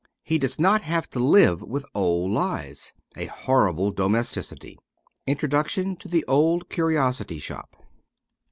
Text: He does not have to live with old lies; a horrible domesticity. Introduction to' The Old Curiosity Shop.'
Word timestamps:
He 0.23 0.39
does 0.39 0.57
not 0.57 0.81
have 0.81 1.07
to 1.11 1.19
live 1.19 1.61
with 1.61 1.85
old 1.93 2.31
lies; 2.31 2.91
a 3.15 3.25
horrible 3.27 3.91
domesticity. 3.91 4.79
Introduction 5.27 5.95
to' 5.97 6.07
The 6.09 6.25
Old 6.27 6.69
Curiosity 6.69 7.37
Shop.' 7.37 7.75